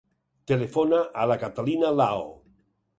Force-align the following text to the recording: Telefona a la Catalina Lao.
Telefona 0.51 1.03
a 1.25 1.29
la 1.33 1.39
Catalina 1.47 1.95
Lao. 2.03 2.29